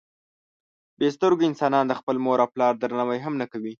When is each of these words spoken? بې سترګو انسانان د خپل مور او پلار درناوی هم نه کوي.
بې 0.97 1.07
سترګو 1.15 1.47
انسانان 1.49 1.85
د 1.87 1.93
خپل 1.99 2.15
مور 2.25 2.37
او 2.43 2.51
پلار 2.53 2.73
درناوی 2.77 3.19
هم 3.25 3.33
نه 3.41 3.45
کوي. 3.51 3.69